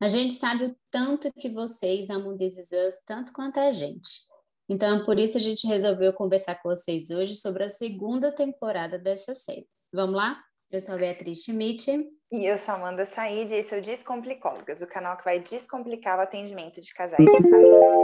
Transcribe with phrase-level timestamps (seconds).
[0.00, 2.70] A gente sabe o tanto que vocês amam This
[3.06, 4.08] tanto quanto a gente.
[4.66, 9.34] Então, por isso a gente resolveu conversar com vocês hoje sobre a segunda temporada dessa
[9.34, 9.68] série.
[9.92, 10.42] Vamos lá?
[10.70, 11.90] Eu sou a Beatriz Schmidt.
[12.32, 16.18] E eu sou Amanda Said e esse é o Descomplicólogas, o canal que vai descomplicar
[16.18, 17.94] o atendimento de casais e famílias.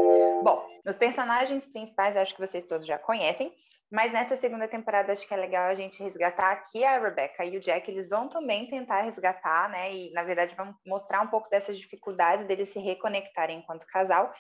[0.45, 3.55] Bom, os personagens principais acho que vocês todos já conhecem,
[3.91, 7.57] mas nessa segunda temporada acho que é legal a gente resgatar aqui a Rebecca e
[7.57, 9.95] o Jack, eles vão também tentar resgatar, né?
[9.95, 14.33] E na verdade vão mostrar um pouco dessas dificuldades deles se reconectarem enquanto casal.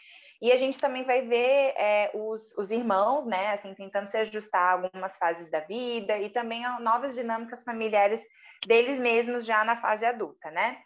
[0.43, 3.53] E a gente também vai ver é, os, os irmãos, né?
[3.53, 8.23] Assim, tentando se ajustar a algumas fases da vida e também novas dinâmicas familiares
[8.67, 10.78] deles mesmos já na fase adulta, né?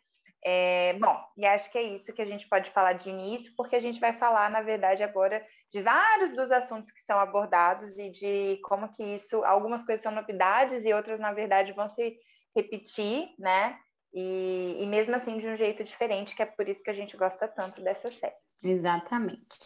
[0.43, 3.77] É, bom, e acho que é isso que a gente pode falar de início, porque
[3.77, 8.11] a gente vai falar, na verdade, agora de vários dos assuntos que são abordados e
[8.11, 12.17] de como que isso, algumas coisas são novidades e outras, na verdade, vão se
[12.55, 13.79] repetir, né?
[14.13, 17.17] E, e mesmo assim de um jeito diferente, que é por isso que a gente
[17.17, 18.35] gosta tanto dessa série.
[18.63, 19.57] Exatamente.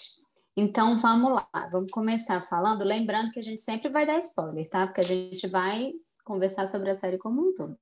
[0.56, 4.86] Então vamos lá, vamos começar falando, lembrando que a gente sempre vai dar spoiler, tá?
[4.86, 5.92] Porque a gente vai
[6.22, 7.76] conversar sobre a série como um todo.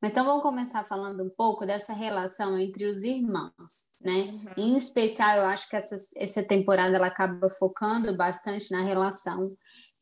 [0.00, 4.30] Mas então vamos começar falando um pouco dessa relação entre os irmãos, né?
[4.32, 4.52] Uhum.
[4.56, 9.44] Em especial, eu acho que essa, essa temporada ela acaba focando bastante na relação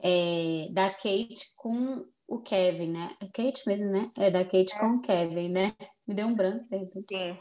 [0.01, 3.17] é, da Kate com o Kevin, né?
[3.21, 4.13] É Kate mesmo, né?
[4.17, 4.79] É da Kate é.
[4.79, 5.75] com o Kevin, né?
[6.07, 6.65] Me deu um branco.
[6.71, 7.37] Sim.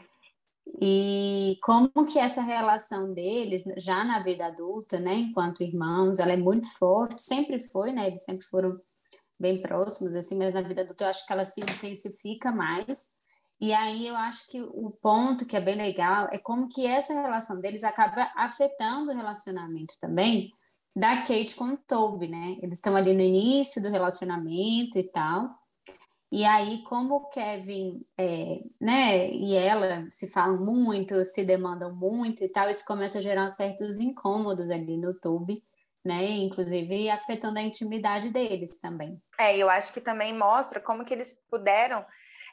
[0.80, 6.36] E como que essa relação deles, já na vida adulta, né, enquanto irmãos, ela é
[6.36, 8.08] muito forte, sempre foi, né?
[8.08, 8.78] Eles sempre foram
[9.38, 13.16] bem próximos, assim, mas na vida adulta eu acho que ela se intensifica mais.
[13.60, 17.12] E aí eu acho que o ponto que é bem legal é como que essa
[17.12, 20.50] relação deles acaba afetando o relacionamento também
[20.94, 22.56] da Kate com o Toby, né?
[22.62, 25.48] Eles estão ali no início do relacionamento e tal.
[26.30, 32.44] E aí, como o Kevin é, né, e ela se falam muito, se demandam muito
[32.44, 35.64] e tal, isso começa a gerar certos incômodos ali no Toby
[36.08, 36.24] né?
[36.24, 39.20] Inclusive afetando a intimidade deles também.
[39.38, 42.04] É, eu acho que também mostra como que eles puderam.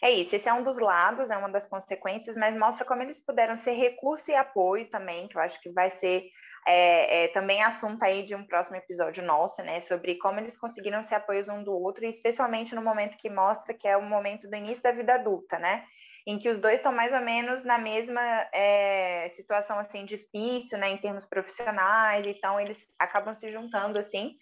[0.03, 3.23] É isso, esse é um dos lados, é uma das consequências, mas mostra como eles
[3.25, 6.25] puderam ser recurso e apoio também, que eu acho que vai ser
[6.67, 9.79] é, é, também assunto aí de um próximo episódio nosso, né?
[9.81, 13.73] Sobre como eles conseguiram ser apoios um do outro, e especialmente no momento que mostra
[13.73, 15.85] que é o momento do início da vida adulta, né?
[16.25, 18.21] Em que os dois estão mais ou menos na mesma
[18.51, 24.35] é, situação assim difícil, né, em termos profissionais, então eles acabam se juntando assim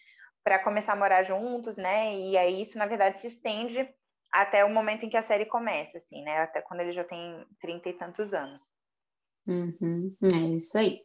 [0.43, 2.15] para começar a morar juntos, né?
[2.15, 3.87] E aí isso na verdade se estende
[4.31, 6.39] até o momento em que a série começa, assim, né?
[6.39, 8.61] Até quando ele já tem trinta e tantos anos.
[9.47, 11.01] Uhum, é isso aí.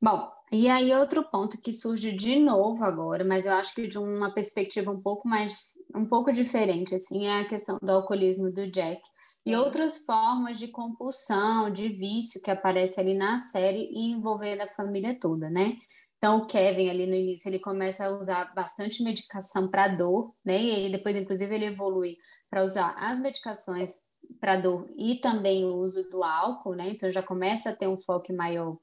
[0.00, 3.98] Bom, e aí outro ponto que surge de novo agora, mas eu acho que de
[3.98, 8.70] uma perspectiva um pouco mais, um pouco diferente, assim, é a questão do alcoolismo do
[8.70, 9.00] Jack,
[9.46, 14.66] e outras formas de compulsão, de vício que aparece ali na série e envolvendo a
[14.66, 15.76] família toda, né?
[16.16, 20.58] Então, o Kevin, ali no início, ele começa a usar bastante medicação para dor, né?
[20.62, 22.16] E aí, depois, inclusive, ele evolui
[22.48, 24.04] para usar as medicações
[24.40, 26.88] para dor e também o uso do álcool, né?
[26.88, 28.78] Então, já começa a ter um foco maior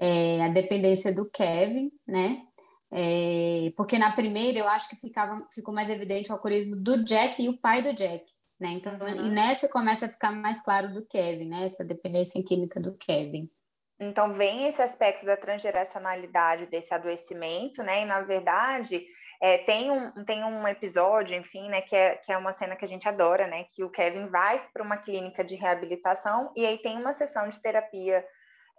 [0.00, 2.42] é, a dependência do Kevin, né?
[2.90, 7.40] É, porque na primeira eu acho que ficava, ficou mais evidente o alcoolismo do Jack
[7.40, 8.24] e o pai do Jack,
[8.60, 8.68] né?
[8.70, 9.26] Então, uhum.
[9.26, 11.64] e nessa começa a ficar mais claro do Kevin, né?
[11.64, 13.50] Essa dependência química do Kevin.
[13.98, 18.02] Então, vem esse aspecto da transgeracionalidade desse adoecimento, né?
[18.02, 19.04] E, na verdade,
[19.42, 21.80] é, tem, um, tem um episódio, enfim, né?
[21.82, 23.64] Que é, que é uma cena que a gente adora, né?
[23.70, 27.60] Que o Kevin vai para uma clínica de reabilitação e aí tem uma sessão de
[27.60, 28.24] terapia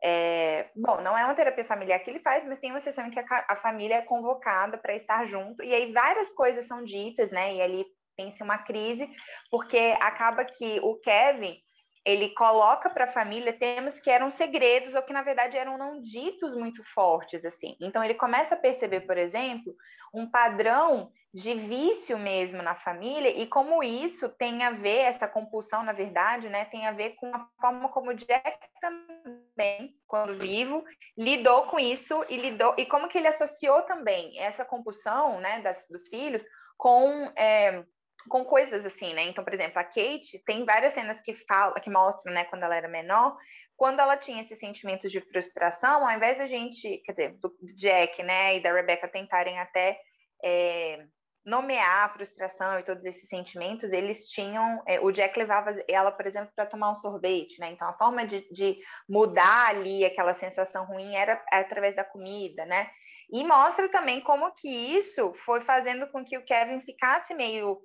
[0.03, 3.11] é, bom, não é uma terapia familiar que ele faz, mas tem uma sessão em
[3.11, 7.29] que a, a família é convocada para estar junto, e aí várias coisas são ditas,
[7.29, 7.55] né?
[7.55, 7.85] E ali
[8.41, 9.09] uma crise,
[9.49, 11.57] porque acaba que o Kevin
[12.03, 16.01] ele coloca para a família temas que eram segredos ou que na verdade eram não
[16.01, 17.77] ditos muito fortes assim.
[17.79, 19.75] Então ele começa a perceber, por exemplo,
[20.13, 25.81] um padrão de vício mesmo na família e como isso tem a ver essa compulsão,
[25.81, 30.83] na verdade, né, tem a ver com a forma como Jack também, quando vivo,
[31.17, 35.87] lidou com isso e lidou e como que ele associou também essa compulsão, né, das,
[35.89, 36.43] dos filhos
[36.77, 37.85] com é,
[38.29, 39.23] com coisas assim, né?
[39.23, 42.75] Então, por exemplo, a Kate tem várias cenas que fala, que mostram, né, quando ela
[42.75, 43.37] era menor,
[43.75, 48.21] quando ela tinha esses sentimentos de frustração, ao invés da gente, quer dizer, do Jack,
[48.23, 49.99] né, e da Rebecca tentarem até
[50.43, 51.05] é,
[51.43, 56.27] nomear a frustração e todos esses sentimentos, eles tinham, é, o Jack levava ela, por
[56.27, 57.71] exemplo, para tomar um sorvete, né?
[57.71, 58.77] Então, a forma de, de
[59.09, 62.89] mudar ali aquela sensação ruim era através da comida, né?
[63.31, 67.81] E mostra também como que isso foi fazendo com que o Kevin ficasse meio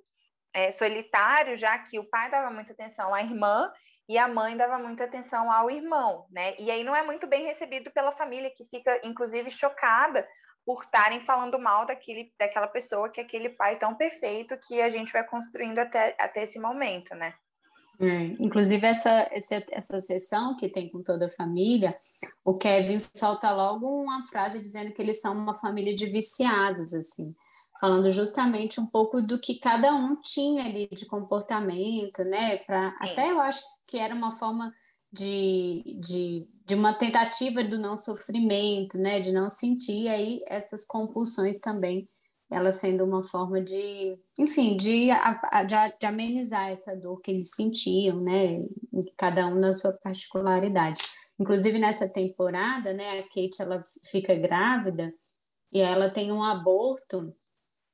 [0.53, 3.71] é, solitário, já que o pai dava muita atenção à irmã
[4.09, 6.55] e a mãe dava muita atenção ao irmão, né?
[6.57, 10.27] E aí não é muito bem recebido pela família, que fica, inclusive, chocada
[10.65, 14.89] por estarem falando mal daquele, daquela pessoa, que é aquele pai tão perfeito que a
[14.89, 17.33] gente vai construindo até, até esse momento, né?
[17.99, 21.97] É, inclusive, essa, essa, essa sessão que tem com toda a família,
[22.45, 27.35] o Kevin solta logo uma frase dizendo que eles são uma família de viciados, assim,
[27.79, 32.57] falando justamente um pouco do que cada um tinha ali de comportamento, né?
[32.59, 34.73] Pra, até eu acho que era uma forma
[35.11, 39.19] de, de, de uma tentativa do não sofrimento, né?
[39.19, 42.07] De não sentir aí essas compulsões também
[42.49, 48.21] ela sendo uma forma de, enfim, de, de, de, amenizar essa dor que eles sentiam,
[48.21, 48.65] né,
[49.17, 51.01] cada um na sua particularidade.
[51.39, 55.13] Inclusive nessa temporada, né, a Kate ela fica grávida
[55.71, 57.35] e ela tem um aborto.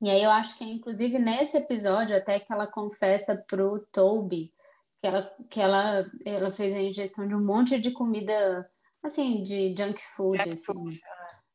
[0.04, 4.52] E aí eu acho que é inclusive nesse episódio até que ela confessa pro Toby
[5.00, 8.68] que ela que ela ela fez a ingestão de um monte de comida
[9.02, 10.72] assim de junk food junk assim.
[10.72, 11.00] Food.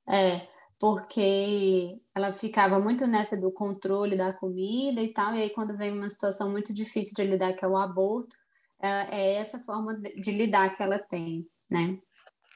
[0.09, 0.47] É,
[0.79, 5.91] porque ela ficava muito nessa do controle da comida e tal, e aí quando vem
[5.91, 8.35] uma situação muito difícil de lidar, que é o aborto,
[8.81, 11.99] é, é essa forma de lidar que ela tem, né?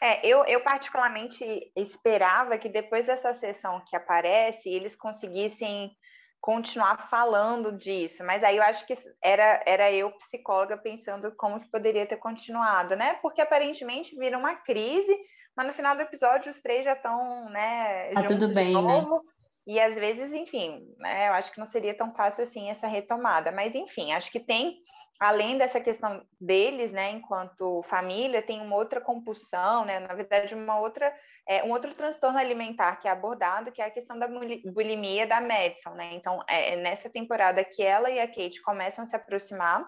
[0.04, 5.96] É, eu, eu particularmente esperava que depois dessa sessão que aparece, eles conseguissem
[6.42, 11.72] continuar falando disso, mas aí eu acho que era, era eu, psicóloga, pensando como que
[11.72, 13.14] poderia ter continuado, né?
[13.22, 15.18] Porque aparentemente vira uma crise,
[15.56, 18.82] mas no final do episódio os três já estão, né, tá tudo bem, né?
[18.82, 19.32] novo, né?
[19.66, 23.52] E às vezes, enfim, né, eu acho que não seria tão fácil assim essa retomada.
[23.52, 24.78] Mas enfim, acho que tem,
[25.20, 30.80] além dessa questão deles, né, enquanto família, tem uma outra compulsão, né, na verdade, uma
[30.80, 31.16] outra,
[31.48, 35.40] é, um outro transtorno alimentar que é abordado, que é a questão da bulimia da
[35.40, 36.14] Madison, né?
[36.14, 39.86] Então, é, é nessa temporada que ela e a Kate começam a se aproximar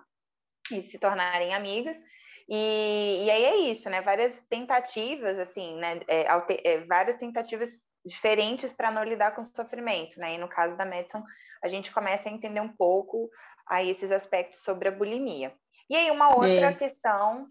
[0.72, 1.98] e se tornarem amigas.
[2.48, 4.02] E, e aí é isso, né?
[4.02, 6.00] Várias tentativas, assim, né?
[6.08, 6.28] É,
[6.64, 7.72] é, várias tentativas
[8.06, 10.36] diferentes para não lidar com o sofrimento, né?
[10.36, 11.24] E no caso da Madison,
[11.64, 13.30] a gente começa a entender um pouco
[13.68, 15.54] aí esses aspectos sobre a bulimia.
[15.90, 16.74] E aí uma outra é.
[16.74, 17.50] questão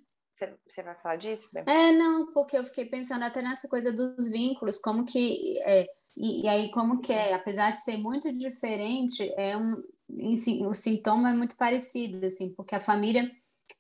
[0.67, 1.49] você, vai falar disso?
[1.53, 1.63] Bem?
[1.67, 5.87] É, não, porque eu fiquei pensando até nessa coisa dos vínculos, como que é,
[6.17, 9.81] e, e, aí como que é, apesar de ser muito diferente, é um,
[10.11, 13.31] em, o sintoma é muito parecido, assim, porque a família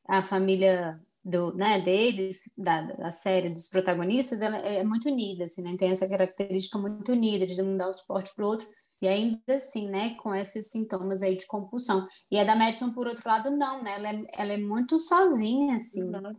[0.06, 5.62] a família do, né, deles, da, da série, dos protagonistas, ela é muito unida, assim,
[5.62, 5.74] né?
[5.78, 8.66] Tem essa característica muito unida de um dar o suporte para o outro,
[9.00, 12.06] e ainda assim, né, com esses sintomas aí de compulsão.
[12.30, 13.94] E a da Madison, por outro lado, não, né?
[13.96, 16.04] Ela é, ela é muito sozinha, assim.
[16.04, 16.36] Uhum.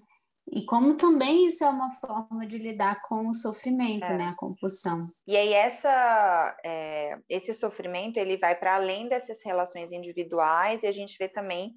[0.51, 4.17] E como também isso é uma forma de lidar com o sofrimento, é.
[4.17, 5.09] né, a compulsão.
[5.25, 10.91] E aí essa, é, esse sofrimento ele vai para além dessas relações individuais e a
[10.91, 11.73] gente vê também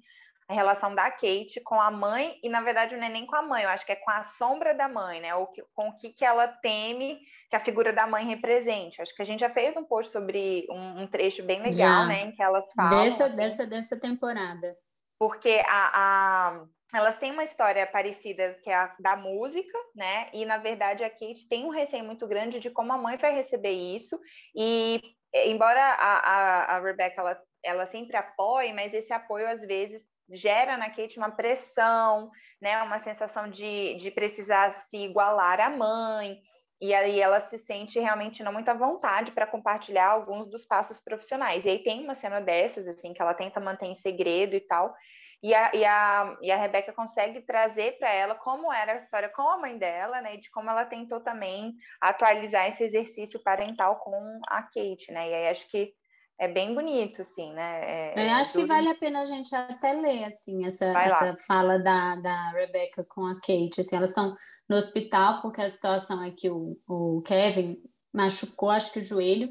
[0.49, 3.41] a relação da Kate com a mãe, e na verdade não é nem com a
[3.43, 5.35] mãe, eu acho que é com a sombra da mãe, né?
[5.35, 7.19] Ou que, com o que, que ela teme
[7.51, 8.99] que a figura da mãe represente.
[8.99, 12.05] Acho que a gente já fez um post sobre um, um trecho bem legal, já.
[12.07, 12.23] né?
[12.23, 13.03] Em que elas falam.
[13.03, 14.73] Dessa, assim, dessa, dessa temporada.
[15.19, 16.65] Porque a, a,
[16.95, 20.29] elas têm uma história parecida que é a da música, né?
[20.33, 23.33] E na verdade a Kate tem um receio muito grande de como a mãe vai
[23.33, 24.19] receber isso.
[24.55, 24.99] E
[25.45, 30.01] embora a, a, a Rebecca ela, ela sempre apoie, mas esse apoio às vezes
[30.31, 36.39] gera na Kate uma pressão, né, uma sensação de, de precisar se igualar à mãe,
[36.81, 41.65] e aí ela se sente realmente não muita vontade para compartilhar alguns dos passos profissionais.
[41.65, 44.95] E aí tem uma cena dessas, assim, que ela tenta manter em segredo e tal,
[45.41, 49.29] e a, e a, e a Rebeca consegue trazer para ela como era a história
[49.29, 53.97] com a mãe dela, né, e de como ela tentou também atualizar esse exercício parental
[53.97, 55.93] com a Kate, né, e aí acho que
[56.39, 57.81] é bem bonito, assim, né?
[57.83, 61.35] É, eu é acho que vale a pena a gente até ler, assim, essa, essa
[61.45, 64.33] fala da, da Rebecca com a Kate, assim, elas estão
[64.67, 67.77] no hospital porque a situação é que o, o Kevin
[68.13, 69.49] machucou, acho que o joelho,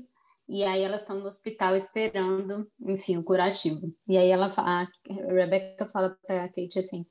[0.48, 3.94] e aí elas estão no hospital esperando, enfim, o curativo.
[4.08, 7.04] E aí ela fala, a Rebecca fala para a Kate assim,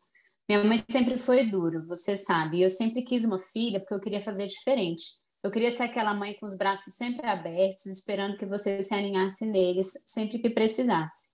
[0.50, 4.00] minha mãe sempre foi dura, você sabe, e eu sempre quis uma filha porque eu
[4.00, 5.03] queria fazer diferente.
[5.48, 9.46] Eu queria ser aquela mãe com os braços sempre abertos, esperando que você se aninhasse
[9.46, 11.30] neles sempre que precisasse.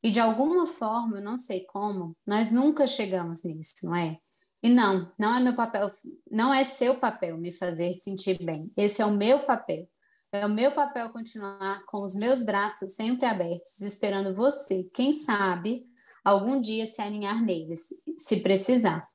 [0.00, 4.18] E de alguma forma, eu não sei como, nós nunca chegamos nisso, não é?
[4.62, 5.90] E não, não é meu papel,
[6.30, 8.70] não é seu papel me fazer sentir bem.
[8.76, 9.88] Esse é o meu papel.
[10.30, 15.84] É o meu papel continuar com os meus braços sempre abertos, esperando você, quem sabe,
[16.24, 19.08] algum dia se aninhar neles, se precisar.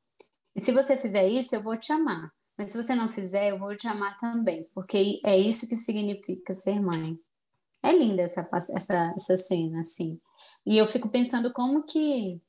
[0.54, 2.34] E se você fizer isso, eu vou te amar.
[2.62, 6.54] Mas se você não fizer, eu vou te amar também, porque é isso que significa
[6.54, 7.18] ser mãe.
[7.82, 10.22] É linda essa, essa, essa cena, assim.
[10.64, 12.40] E eu fico pensando como que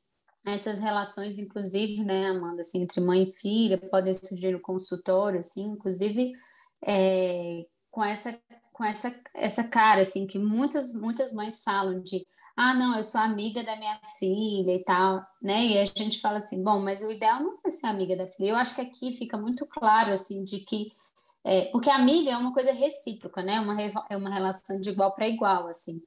[0.45, 5.62] essas relações, inclusive, né, Amanda, assim, entre mãe e filha, podem surgir no consultório, assim,
[5.62, 6.33] inclusive
[6.85, 8.38] é, com essa
[8.71, 13.21] com essa essa cara, assim, que muitas muitas mães falam de ah, não, eu sou
[13.21, 15.64] amiga da minha filha e tal, né?
[15.64, 18.50] E a gente fala assim, bom, mas o ideal não é ser amiga da filha.
[18.50, 20.87] Eu acho que aqui fica muito claro, assim, de que
[21.44, 23.61] é, porque amiga é uma coisa recíproca, né?
[23.61, 23.76] Uma,
[24.09, 26.00] é uma relação de igual para igual, assim.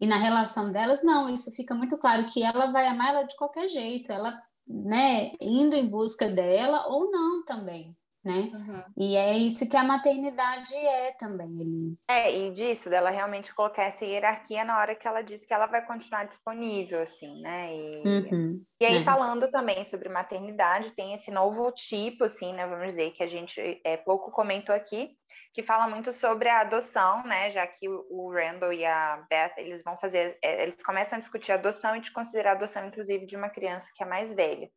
[0.00, 3.36] E na relação delas, não, isso fica muito claro que ela vai amar ela de
[3.36, 8.50] qualquer jeito, ela, né, indo em busca dela ou não também, né?
[8.52, 8.82] Uhum.
[8.96, 11.60] E é isso que a maternidade é também.
[11.60, 11.98] Ele...
[12.08, 15.66] É, e disso, dela realmente colocar essa hierarquia na hora que ela diz que ela
[15.66, 17.74] vai continuar disponível, assim, né?
[17.74, 18.64] E, uhum.
[18.80, 19.04] e aí, é.
[19.04, 23.60] falando também sobre maternidade, tem esse novo tipo, assim, né, vamos dizer, que a gente
[23.84, 25.10] é, pouco comentou aqui,
[25.52, 27.50] que fala muito sobre a adoção, né?
[27.50, 31.52] Já que o Randall e a Beth, eles vão fazer, é, eles começam a discutir
[31.52, 34.70] a adoção e de considerar a adoção, inclusive, de uma criança que é mais velha.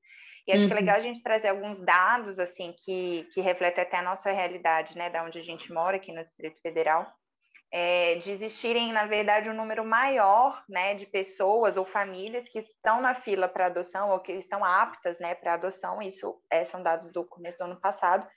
[0.47, 0.67] E acho uhum.
[0.67, 0.81] que é uhum.
[0.81, 5.09] legal a gente trazer alguns dados, assim, que, que refletem até a nossa realidade, né,
[5.09, 7.11] da onde a gente mora, aqui no Distrito Federal,
[7.71, 13.01] é, de existirem, na verdade, um número maior, né, de pessoas ou famílias que estão
[13.01, 17.11] na fila para adoção ou que estão aptas, né, para adoção, isso é, são dados
[17.11, 18.27] do começo do ano passado,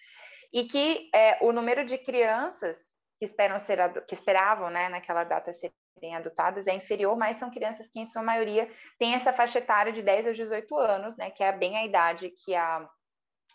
[0.53, 2.79] e que é, o número de crianças
[3.19, 7.51] que esperam ser que esperavam, né, naquela data ser serem adotadas é inferior, mas são
[7.51, 11.31] crianças que, em sua maioria, têm essa faixa etária de 10 a 18 anos, né,
[11.31, 12.89] que é bem a idade que a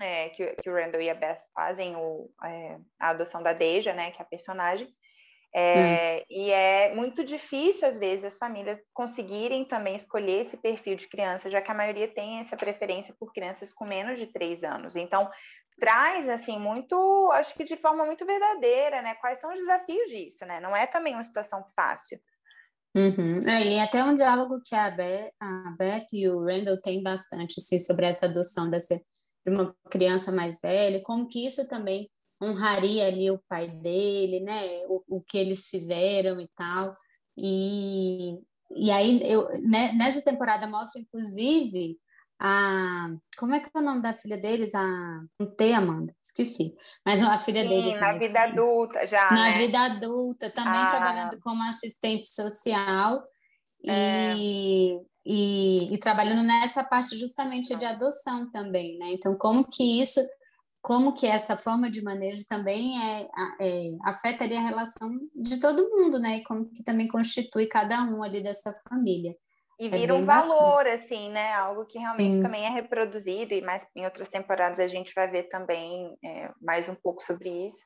[0.02, 3.94] é, que, que, o Randall e a Beth fazem o, é, a adoção da Deja,
[3.94, 4.88] né, que é a personagem.
[5.56, 6.26] É, hum.
[6.32, 11.50] E é muito difícil, às vezes, as famílias conseguirem também escolher esse perfil de criança,
[11.50, 14.96] já que a maioria tem essa preferência por crianças com menos de três anos.
[14.96, 15.30] Então,
[15.80, 16.96] traz, assim, muito,
[17.34, 19.14] acho que de forma muito verdadeira, né?
[19.16, 20.60] Quais são os desafios disso, né?
[20.60, 22.20] Não é também uma situação fácil.
[22.96, 23.40] Uhum.
[23.48, 27.56] É, e até um diálogo que a Beth, a Beth e o Randall têm bastante
[27.60, 32.10] assim, sobre essa adoção dessa, de uma criança mais velha, como que isso também
[32.42, 34.86] honraria ali o pai dele, né?
[34.88, 36.90] O, o que eles fizeram e tal.
[37.38, 38.38] E,
[38.76, 41.98] e aí, eu, né, nessa temporada mostra, inclusive,
[42.44, 43.08] a.
[43.38, 44.76] Como é que é o nome da filha deles?
[44.76, 44.84] A.
[45.40, 46.76] Um T, Amanda, esqueci.
[47.06, 48.00] Mas a filha Sim, deles.
[48.02, 49.32] Na vida adulta, já.
[49.32, 49.58] Na né?
[49.60, 50.90] vida adulta, também ah.
[50.90, 53.14] trabalhando como assistente social
[53.88, 54.34] é.
[54.36, 59.14] e, e, e, trabalhando nessa parte justamente de adoção também, né?
[59.14, 60.20] Então, como que isso.
[60.82, 63.30] Como que essa forma de manejo também é,
[63.62, 66.40] é afetaria a relação de todo mundo, né?
[66.40, 69.34] E como que também constitui cada um ali dessa família.
[69.84, 70.94] E é vira é um valor, bacana.
[70.96, 71.54] assim, né?
[71.54, 72.42] Algo que realmente Sim.
[72.42, 76.88] também é reproduzido, e mais em outras temporadas a gente vai ver também é, mais
[76.88, 77.84] um pouco sobre isso.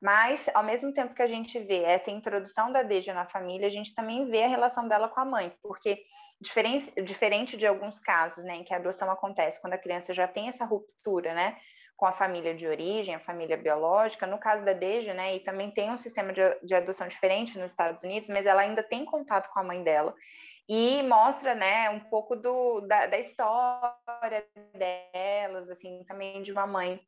[0.00, 3.70] Mas, ao mesmo tempo que a gente vê essa introdução da Deja na família, a
[3.70, 6.02] gente também vê a relação dela com a mãe, porque
[6.40, 10.28] diferente, diferente de alguns casos, né, em que a adoção acontece quando a criança já
[10.28, 11.56] tem essa ruptura, né,
[11.96, 15.70] com a família de origem, a família biológica, no caso da Deja, né, e também
[15.72, 19.50] tem um sistema de, de adoção diferente nos Estados Unidos, mas ela ainda tem contato
[19.52, 20.14] com a mãe dela,
[20.68, 27.00] e mostra, né, um pouco do, da, da, história delas, assim, também de uma mãe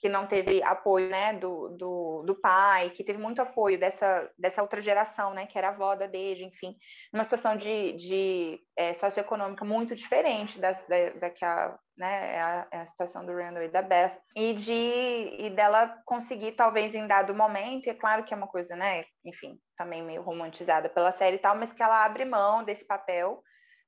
[0.00, 4.62] que não teve apoio, né, do, do, do, pai, que teve muito apoio dessa, dessa
[4.62, 6.74] outra geração, né, que era avó da Deja, enfim,
[7.12, 12.40] numa situação de, de é, socioeconômica muito diferente da, da, da que a, né, é
[12.40, 16.94] a, é a, situação do Randall e da Beth, e de e dela conseguir, talvez,
[16.94, 20.88] em dado momento, e é claro que é uma coisa, né, enfim, também meio romantizada
[20.88, 23.42] pela série e tal, mas que ela abre mão desse papel,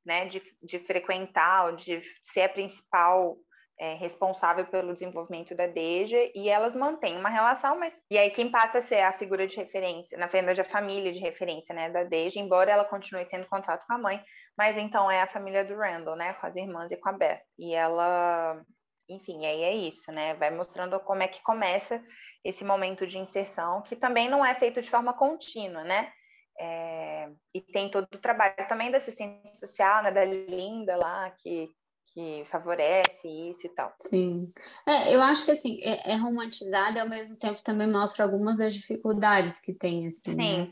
[0.05, 3.39] né, de, de frequentar, de ser a principal
[3.83, 8.49] é, responsável pelo desenvolvimento da Deja e elas mantêm uma relação, mas e aí quem
[8.49, 12.05] passa a ser a figura de referência, na verdade a família de referência, né, da
[12.05, 14.23] Deja, embora ela continue tendo contato com a mãe,
[14.57, 17.41] mas então é a família do Randall, né, com as irmãs e com a Beth.
[17.59, 18.63] E ela,
[19.09, 22.01] enfim, aí é isso, né, vai mostrando como é que começa
[22.45, 26.13] esse momento de inserção, que também não é feito de forma contínua, né?
[26.57, 31.69] É, e tem todo o trabalho também da assistente social, né, da Linda lá, que
[32.13, 33.95] que favorece isso e tal.
[33.99, 34.53] Sim.
[34.87, 38.59] É, eu acho que assim, é, é romantizado e ao mesmo tempo também mostra algumas
[38.59, 40.65] das dificuldades que tem, assim, né?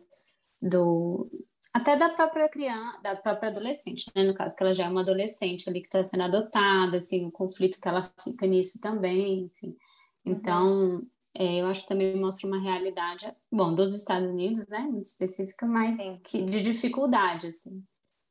[0.60, 1.30] Do.
[1.72, 4.24] Até da própria criança, da própria adolescente, né?
[4.24, 7.30] No caso, que ela já é uma adolescente ali que está sendo adotada, assim, o
[7.30, 9.76] conflito que ela fica nisso também, enfim.
[10.24, 11.06] Então, uhum.
[11.34, 14.80] é, eu acho que também mostra uma realidade, bom, dos Estados Unidos, né?
[14.80, 17.82] Muito específica, mas que, de dificuldade, assim,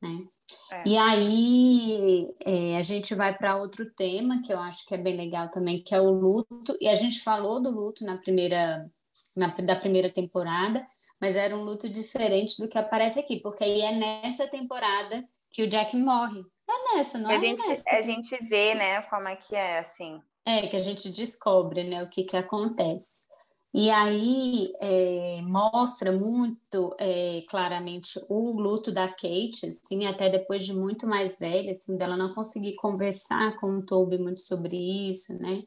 [0.01, 0.27] né?
[0.71, 0.83] É.
[0.85, 5.15] E aí é, a gente vai para outro tema que eu acho que é bem
[5.15, 6.77] legal também, que é o luto.
[6.79, 8.89] E a gente falou do luto na primeira,
[9.35, 10.85] na, da primeira temporada,
[11.19, 15.63] mas era um luto diferente do que aparece aqui, porque aí é nessa temporada que
[15.63, 16.41] o Jack morre.
[16.69, 17.83] É nessa, não a é gente, nessa.
[17.89, 20.21] A gente vê, né, como é que é, assim.
[20.45, 23.28] É, que a gente descobre, né, o que que acontece.
[23.73, 30.73] E aí é, mostra muito é, claramente o luto da Kate, assim, até depois de
[30.73, 34.75] muito mais velha, assim, dela não conseguir conversar com o Toby muito sobre
[35.09, 35.63] isso, né?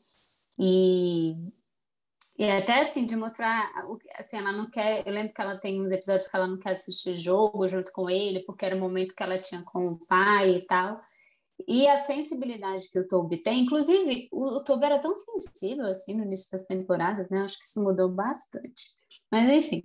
[0.59, 1.37] E,
[2.37, 3.71] e até assim, de mostrar,
[4.18, 6.73] assim, ela não quer, eu lembro que ela tem uns episódios que ela não quer
[6.73, 10.56] assistir jogo junto com ele, porque era o momento que ela tinha com o pai
[10.56, 11.00] e tal.
[11.69, 16.14] E a sensibilidade que o Toby tem, inclusive, o, o Toby era tão sensível assim
[16.16, 17.42] no início das temporadas, né?
[17.42, 18.97] Acho que isso mudou bastante.
[19.31, 19.83] Mas enfim.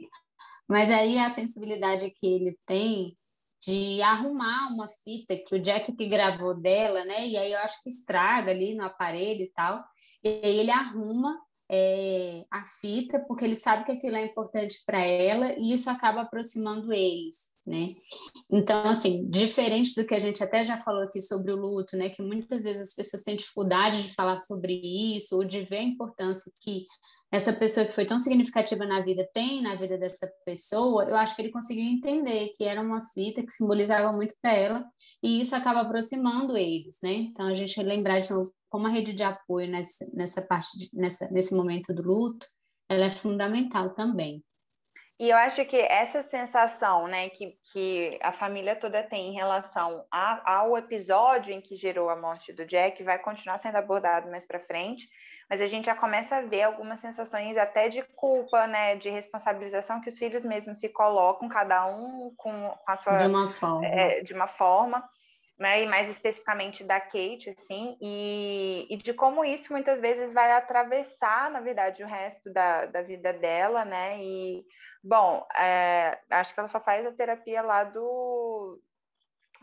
[0.67, 3.17] Mas aí a sensibilidade que ele tem
[3.65, 7.27] de arrumar uma fita que o Jack que gravou dela, né?
[7.27, 9.84] E aí eu acho que estraga ali no aparelho e tal.
[10.24, 15.00] E aí ele arruma é, a fita porque ele sabe que aquilo é importante para
[15.00, 17.93] ela e isso acaba aproximando eles né?
[18.50, 22.09] Então, assim, diferente do que a gente até já falou aqui sobre o luto, né?
[22.09, 24.74] Que muitas vezes as pessoas têm dificuldade de falar sobre
[25.15, 26.83] isso ou de ver a importância que
[27.31, 31.36] essa pessoa que foi tão significativa na vida tem na vida dessa pessoa, eu acho
[31.36, 34.86] que ele conseguiu entender que era uma fita que simbolizava muito para ela
[35.21, 37.13] e isso acaba aproximando eles, né?
[37.13, 40.89] Então a gente lembrar de novo como a rede de apoio nessa, nessa parte, de,
[40.93, 42.45] nessa, nesse momento do luto,
[42.89, 44.41] ela é fundamental também.
[45.19, 50.05] E eu acho que essa sensação né, que, que a família toda tem em relação
[50.12, 54.45] a, ao episódio em que gerou a morte do Jack vai continuar sendo abordado mais
[54.45, 55.09] para frente,
[55.50, 60.01] mas a gente já começa a ver algumas sensações até de culpa, né, de responsabilização
[60.01, 63.17] que os filhos mesmos se colocam, cada um com, com a sua.
[63.17, 63.88] De uma forma.
[63.88, 65.03] É, de uma forma.
[65.57, 70.51] Né, e mais especificamente da Kate, assim, e, e, de como isso muitas vezes vai
[70.51, 74.63] atravessar, na verdade, o resto da, da vida dela, né, e
[75.08, 78.78] Bom, é, acho que ela só faz a terapia lá do,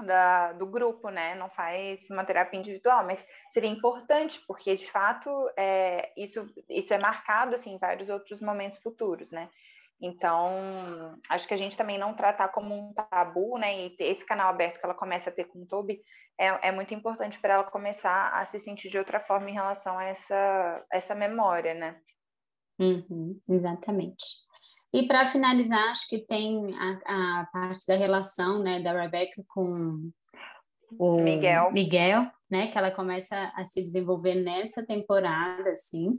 [0.03, 1.35] da, do grupo, né?
[1.35, 6.99] Não faz uma terapia individual, mas seria importante, porque de fato é, isso, isso é
[6.99, 9.51] marcado assim, em vários outros momentos futuros, né?
[10.01, 13.85] Então, acho que a gente também não tratar como um tabu, né?
[13.85, 16.01] E ter esse canal aberto que ela começa a ter com o Toby
[16.41, 19.99] é, é muito importante para ela começar a se sentir de outra forma em relação
[19.99, 22.01] a essa, essa memória, né?
[22.79, 24.25] Uhum, exatamente.
[24.95, 30.09] E para finalizar, acho que tem a, a, parte da relação né, da Rebecca com
[30.97, 31.73] o Miguel.
[31.73, 32.69] Miguel, né?
[32.69, 36.13] Que ela começa a se desenvolver nessa temporada, assim.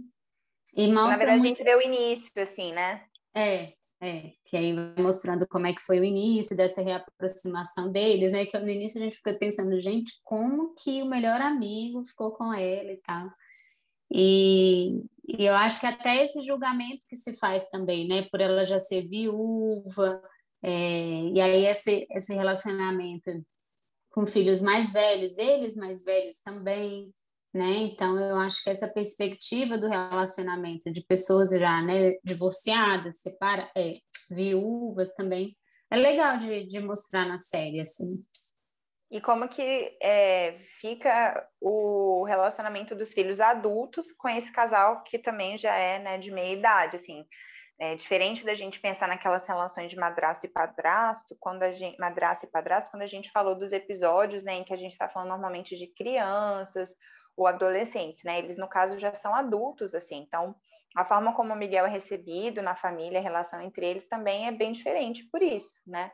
[0.76, 1.46] E mostra Na verdade, muito...
[1.46, 3.02] a gente vê o início, assim, né?
[3.34, 4.34] É, é.
[4.44, 8.46] Que aí vai mostrando como é que foi o início dessa reaproximação deles, né?
[8.46, 12.54] Que no início a gente fica pensando, gente, como que o melhor amigo ficou com
[12.54, 13.26] ela e tal.
[14.17, 18.65] E, e eu acho que até esse julgamento que se faz também, né, por ela
[18.65, 20.21] já ser viúva,
[20.63, 20.69] é,
[21.34, 23.30] e aí esse, esse relacionamento
[24.12, 27.10] com filhos mais velhos, eles mais velhos também,
[27.54, 27.71] né?
[27.80, 33.93] Então eu acho que essa perspectiva do relacionamento de pessoas já, né, divorciadas, separa, é,
[34.32, 35.56] viúvas também,
[35.91, 38.08] é legal de, de mostrar na série, assim.
[39.15, 45.58] E como que é, fica o relacionamento dos filhos adultos com esse casal que também
[45.58, 47.25] já é né, de meia idade, assim.
[47.80, 52.45] É diferente da gente pensar naquelas relações de madrasto e padrasto, quando a gente, madrasto
[52.45, 55.30] e padrasto, quando a gente falou dos episódios, né, em que a gente está falando
[55.30, 56.93] normalmente de crianças
[57.38, 58.39] ou adolescentes, né?
[58.39, 60.17] Eles no caso já são adultos, assim.
[60.28, 60.54] Então,
[60.93, 64.51] a forma como o Miguel é recebido na família, a relação entre eles também é
[64.51, 66.12] bem diferente por isso, né?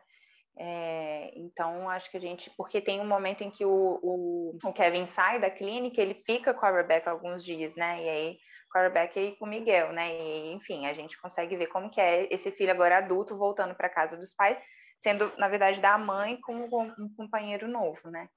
[0.57, 2.51] É, então, acho que a gente.
[2.57, 6.53] Porque tem um momento em que o, o, o, Kevin sai da clínica, ele fica
[6.53, 8.03] com a Rebecca alguns dias, né?
[8.03, 8.37] E aí,
[8.71, 10.13] com a Rebecca e com o Miguel, né?
[10.13, 13.89] E, enfim, a gente consegue ver como que é esse filho agora adulto voltando para
[13.89, 14.57] casa dos pais,
[14.99, 18.27] sendo, na verdade, da mãe com um companheiro novo, né?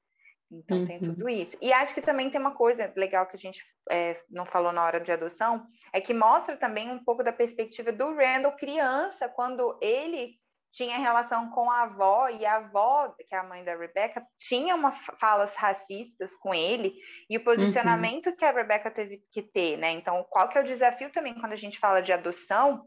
[0.50, 0.86] Então, uhum.
[0.86, 1.56] tem tudo isso.
[1.60, 4.84] E acho que também tem uma coisa legal que a gente é, não falou na
[4.84, 9.76] hora de adoção, é que mostra também um pouco da perspectiva do Randall criança, quando
[9.80, 10.38] ele
[10.74, 14.74] tinha relação com a avó, e a avó, que é a mãe da Rebecca, tinha
[14.74, 16.92] uma falas racistas com ele,
[17.30, 18.36] e o posicionamento uhum.
[18.36, 19.92] que a Rebecca teve que ter, né?
[19.92, 22.86] Então, qual que é o desafio também quando a gente fala de adoção,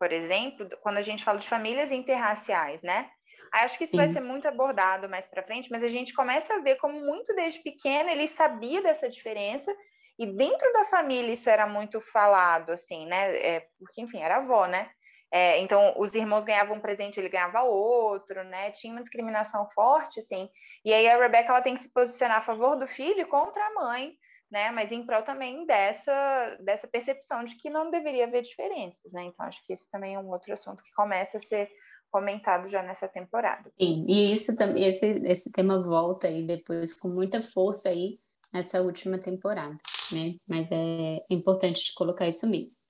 [0.00, 3.10] por exemplo, quando a gente fala de famílias interraciais, né?
[3.52, 3.98] Acho que isso Sim.
[3.98, 7.34] vai ser muito abordado mais para frente, mas a gente começa a ver como muito
[7.34, 9.70] desde pequeno ele sabia dessa diferença
[10.18, 13.36] e dentro da família isso era muito falado, assim, né?
[13.36, 14.90] É, porque, enfim, era avó, né?
[15.36, 18.70] É, então, os irmãos ganhavam um presente, ele ganhava outro, né?
[18.70, 20.48] Tinha uma discriminação forte, assim.
[20.82, 23.74] E aí a Rebecca ela tem que se posicionar a favor do filho contra a
[23.74, 24.14] mãe,
[24.50, 24.70] né?
[24.70, 29.24] Mas em prol também dessa, dessa percepção de que não deveria haver diferenças, né?
[29.24, 31.68] Então, acho que esse também é um outro assunto que começa a ser
[32.10, 33.70] comentado já nessa temporada.
[33.78, 38.18] Sim, e isso esse, esse tema volta aí depois com muita força aí
[38.50, 39.76] nessa última temporada,
[40.10, 40.30] né?
[40.48, 42.80] Mas é importante colocar isso mesmo.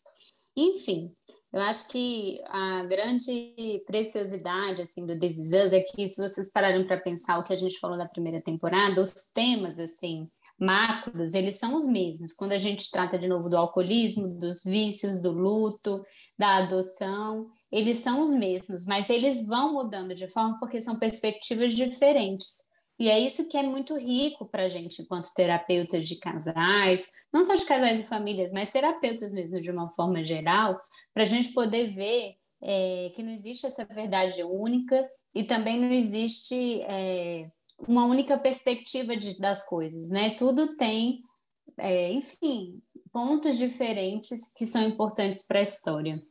[0.56, 1.12] Enfim,
[1.52, 6.50] eu acho que a grande preciosidade assim do This Is Us é que se vocês
[6.50, 10.28] pararem para pensar o que a gente falou na primeira temporada, os temas assim
[10.58, 12.32] macros, eles são os mesmos.
[12.32, 16.02] Quando a gente trata de novo do alcoolismo, dos vícios, do luto,
[16.38, 21.74] da adoção, eles são os mesmos, mas eles vão mudando de forma porque são perspectivas
[21.74, 22.64] diferentes.
[22.98, 27.42] E é isso que é muito rico para a gente, enquanto terapeutas de casais, não
[27.42, 30.80] só de casais e famílias, mas terapeutas mesmo de uma forma geral,
[31.12, 35.90] para a gente poder ver é, que não existe essa verdade única e também não
[35.90, 37.50] existe é,
[37.86, 40.30] uma única perspectiva de, das coisas, né?
[40.30, 41.20] Tudo tem,
[41.78, 42.80] é, enfim,
[43.12, 46.22] pontos diferentes que são importantes para a história.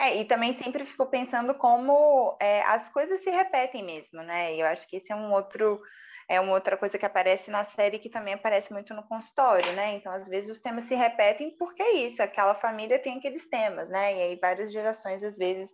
[0.00, 4.54] É, e também sempre fico pensando como é, as coisas se repetem mesmo, né?
[4.54, 5.78] E eu acho que esse é um outro
[6.26, 9.96] é uma outra coisa que aparece na série que também aparece muito no consultório, né?
[9.96, 13.90] Então, às vezes os temas se repetem porque é isso, aquela família tem aqueles temas,
[13.90, 14.16] né?
[14.16, 15.70] E aí várias gerações às vezes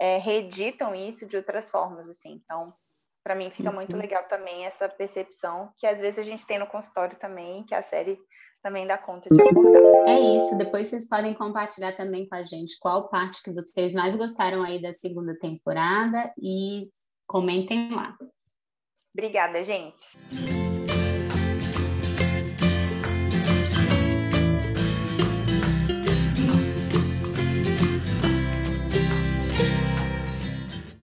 [0.00, 2.40] é, reeditam isso de outras formas, assim.
[2.42, 2.74] Então,
[3.22, 4.00] para mim fica muito uhum.
[4.00, 7.82] legal também essa percepção que às vezes a gente tem no consultório também, que a
[7.82, 8.18] série
[8.62, 9.82] também dá conta de abordar.
[10.06, 14.16] É isso, depois vocês podem compartilhar também com a gente qual parte que vocês mais
[14.16, 16.88] gostaram aí da segunda temporada e
[17.26, 18.16] comentem lá.
[19.14, 20.77] Obrigada, gente.